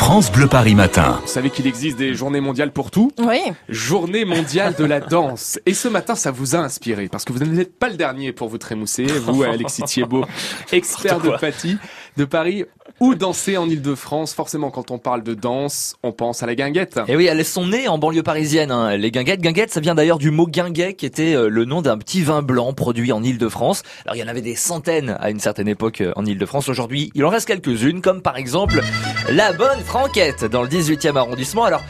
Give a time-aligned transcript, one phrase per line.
[0.00, 1.20] France Bleu Paris Matin.
[1.20, 3.38] Vous savez qu'il existe des journées mondiales pour tout Oui.
[3.68, 5.60] Journée mondiale de la danse.
[5.66, 8.48] Et ce matin, ça vous a inspiré parce que vous n'êtes pas le dernier pour
[8.48, 9.04] vous trémousser.
[9.04, 10.24] Vous, Alexis Thiebaud,
[10.72, 11.76] expert de Paty
[12.16, 12.64] de Paris.
[13.00, 17.00] Où danser en Ile-de-France Forcément, quand on parle de danse, on pense à la guinguette.
[17.08, 19.40] Et oui, elles sont nées en banlieue parisienne, hein, les guinguettes.
[19.40, 22.42] Guinguette, ça vient d'ailleurs du mot guinguet, qui était euh, le nom d'un petit vin
[22.42, 23.84] blanc produit en Ile-de-France.
[24.04, 26.68] Alors, il y en avait des centaines à une certaine époque euh, en Ile-de-France.
[26.68, 28.82] Aujourd'hui, il en reste quelques-unes, comme par exemple
[29.30, 31.64] la bonne franquette dans le 18e arrondissement.
[31.64, 31.80] Alors,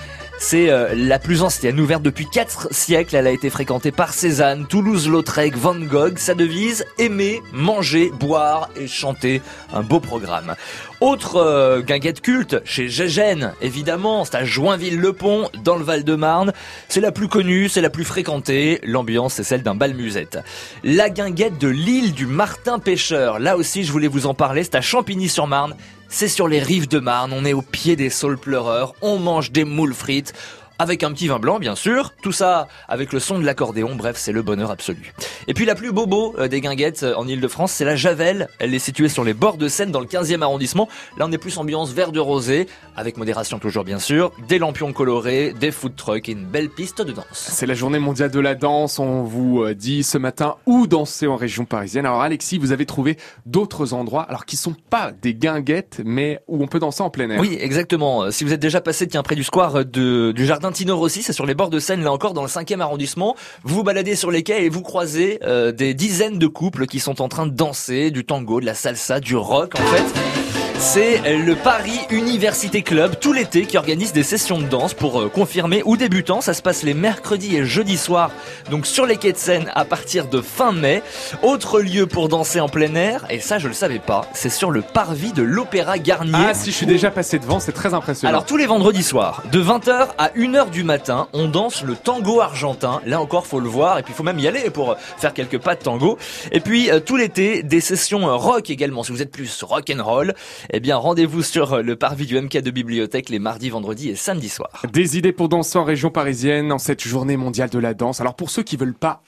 [0.42, 3.14] c'est euh, la plus ancienne, ouverte depuis 4 siècles.
[3.14, 6.16] Elle a été fréquentée par Cézanne, Toulouse-Lautrec, Van Gogh.
[6.16, 9.42] Sa devise, aimer, manger, boire et chanter.
[9.72, 10.56] Un beau programme.
[11.02, 16.52] Autre euh, guinguette culte, chez Gégène, évidemment, c'est à Joinville-le-Pont, dans le Val-de-Marne.
[16.88, 18.80] C'est la plus connue, c'est la plus fréquentée.
[18.82, 20.38] L'ambiance, c'est celle d'un bal musette.
[20.84, 23.38] La guinguette de l'île du Martin Pêcheur.
[23.38, 24.64] Là aussi, je voulais vous en parler.
[24.64, 25.74] C'est à Champigny-sur-Marne.
[26.12, 29.52] C'est sur les rives de Marne, on est au pied des saules pleureurs, on mange
[29.52, 30.34] des moules frites,
[30.80, 34.16] avec un petit vin blanc bien sûr, tout ça avec le son de l'accordéon, bref
[34.16, 35.12] c'est le bonheur absolu.
[35.46, 38.72] Et puis la plus bobo euh, des guinguettes euh, en Ile-de-France, c'est la Javel, elle
[38.72, 41.58] est située sur les bords de Seine dans le 15e arrondissement, là on est plus
[41.58, 46.30] ambiance vert de rosé, avec modération toujours bien sûr, des lampions colorés, des food trucks
[46.30, 47.26] et une belle piste de danse.
[47.32, 51.26] C'est la journée mondiale de la danse, on vous euh, dit ce matin où danser
[51.26, 52.06] en région parisienne.
[52.06, 56.62] Alors Alexis, vous avez trouvé d'autres endroits, alors qui sont pas des guinguettes, mais où
[56.62, 57.38] on peut danser en plein air.
[57.38, 58.30] Oui, exactement.
[58.30, 61.46] Si vous êtes déjà passé tiens près du square de, du jardin Rossi, c'est sur
[61.46, 63.36] les bords de Seine, là encore dans le 5e arrondissement.
[63.64, 67.00] Vous vous baladez sur les quais et vous croisez euh, des dizaines de couples qui
[67.00, 70.39] sont en train de danser du tango, de la salsa, du rock en fait.
[70.80, 75.28] C'est le Paris Université Club tout l'été qui organise des sessions de danse pour euh,
[75.28, 76.40] confirmer ou débutants.
[76.40, 78.30] Ça se passe les mercredis et jeudis soirs,
[78.70, 81.02] donc sur les quais de Seine à partir de fin mai.
[81.42, 84.70] Autre lieu pour danser en plein air, et ça je le savais pas, c'est sur
[84.70, 86.32] le parvis de l'Opéra Garnier.
[86.34, 88.30] Ah si je suis déjà passé devant, c'est très impressionnant.
[88.30, 92.40] Alors tous les vendredis soirs, de 20h à 1h du matin, on danse le tango
[92.40, 93.02] argentin.
[93.04, 95.58] Là encore, faut le voir, et puis il faut même y aller pour faire quelques
[95.58, 96.16] pas de tango.
[96.52, 99.02] Et puis euh, tout l'été, des sessions euh, rock également.
[99.02, 100.32] Si vous êtes plus rock and roll,
[100.72, 104.48] eh bien rendez-vous sur le parvis du MK de Bibliothèque les mardis, vendredis et samedis
[104.48, 104.82] soirs.
[104.92, 108.20] Des idées pour danser en région parisienne en cette journée mondiale de la danse.
[108.20, 109.22] Alors pour ceux qui veulent pas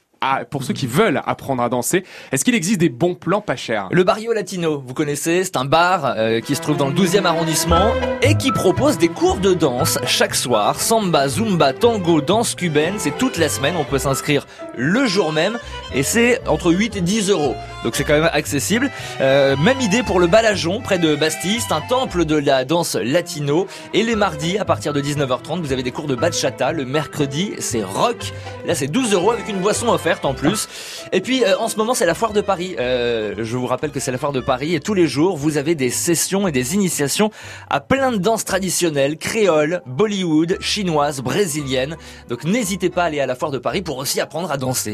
[0.50, 3.88] pour ceux qui veulent apprendre à danser, est-ce qu'il existe des bons plans pas chers?
[3.90, 7.24] Le Barrio Latino, vous connaissez, c'est un bar euh, qui se trouve dans le 12e
[7.24, 7.90] arrondissement
[8.22, 10.78] et qui propose des cours de danse chaque soir.
[10.80, 15.58] Samba, zumba, tango, danse cubaine, c'est toute la semaine, on peut s'inscrire le jour même
[15.94, 17.56] et c'est entre 8 et 10 euros.
[17.84, 18.90] Donc c'est quand même accessible.
[19.20, 23.66] Euh, même idée pour le Balajon, près de Bastille, un temple de la danse latino.
[23.94, 26.72] Et les mardis, à partir de 19h30, vous avez des cours de bachata.
[26.72, 28.32] Le mercredi, c'est rock.
[28.66, 30.68] Là, c'est 12 euros avec une boisson offerte en plus.
[31.12, 32.76] Et puis, euh, en ce moment, c'est la foire de Paris.
[32.78, 34.74] Euh, je vous rappelle que c'est la foire de Paris.
[34.74, 37.30] Et tous les jours, vous avez des sessions et des initiations
[37.70, 41.96] à plein de danses traditionnelles, créoles, Bollywood, chinoises, brésiliennes.
[42.28, 44.90] Donc n'hésitez pas à aller à la foire de Paris pour aussi apprendre à danser.